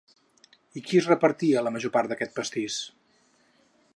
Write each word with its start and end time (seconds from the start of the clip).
I 0.79 0.81
qui 0.87 1.01
es 1.01 1.09
repartia 1.09 1.63
la 1.67 1.75
major 1.77 1.95
part 1.99 2.13
d’aquest 2.13 2.35
pastís? 2.39 2.81